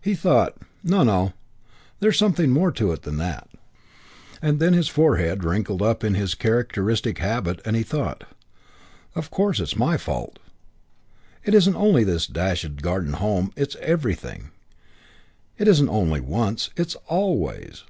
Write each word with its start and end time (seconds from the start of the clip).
He 0.00 0.14
thought: 0.14 0.56
"No, 0.84 1.02
no, 1.02 1.32
there's 1.98 2.16
something 2.16 2.50
more 2.50 2.70
in 2.78 2.88
it 2.90 3.02
than 3.02 3.16
that." 3.16 3.48
And 4.40 4.60
then 4.60 4.72
his 4.72 4.86
forehead 4.86 5.42
wrinkled 5.42 5.82
up 5.82 6.04
in 6.04 6.14
his 6.14 6.36
characteristic 6.36 7.18
habit 7.18 7.58
and 7.64 7.74
he 7.74 7.82
thought: 7.82 8.22
"Of 9.16 9.32
course, 9.32 9.58
it's 9.58 9.74
my 9.74 9.96
fault. 9.96 10.38
It 11.42 11.54
isn't 11.54 11.74
only 11.74 12.04
this 12.04 12.28
dashed 12.28 12.82
Garden 12.82 13.14
Home. 13.14 13.52
It's 13.56 13.74
everything. 13.80 14.52
It 15.58 15.66
isn't 15.66 15.88
only 15.88 16.20
once. 16.20 16.70
It's 16.76 16.94
always. 17.08 17.82